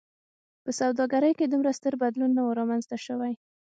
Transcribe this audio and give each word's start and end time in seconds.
په 0.63 0.71
سوداګرۍ 0.79 1.33
کې 1.37 1.45
دومره 1.47 1.71
ستر 1.77 1.93
بدلون 2.01 2.31
نه 2.37 2.41
و 2.43 2.55
رامنځته 2.59 2.97
شوی. 3.05 3.33